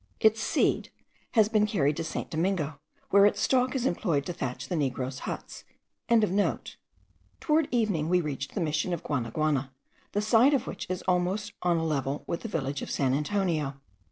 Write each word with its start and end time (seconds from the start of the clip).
Its 0.19 0.41
seed 0.41 0.89
has 1.33 1.47
been 1.47 1.67
carried 1.67 1.95
to 1.95 2.03
St. 2.03 2.27
Domingo, 2.31 2.79
where 3.11 3.27
its 3.27 3.39
stalk 3.39 3.75
is 3.75 3.85
employed 3.85 4.25
to 4.25 4.33
thatch 4.33 4.67
the 4.67 4.75
negroes' 4.75 5.19
huts.) 5.29 5.63
Towards 7.39 7.67
evening 7.69 8.09
we 8.09 8.19
reached 8.19 8.55
the 8.55 8.61
Mission 8.61 8.93
of 8.93 9.03
Guanaguana, 9.03 9.69
the 10.13 10.19
site 10.23 10.55
of 10.55 10.65
which 10.65 10.87
is 10.89 11.03
almost 11.03 11.53
on 11.61 11.77
a 11.77 11.85
level 11.85 12.23
with 12.25 12.41
the 12.41 12.47
village 12.49 12.81
of 12.81 12.89
San 12.89 13.13
Antonio. 13.13 13.79